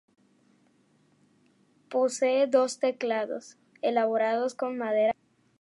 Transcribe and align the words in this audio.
Posee 1.91 2.47
dos 2.47 2.79
teclados, 2.79 3.57
elaborados 3.83 4.55
con 4.55 4.75
madera 4.75 5.09
de 5.13 5.13
boj. 5.19 5.27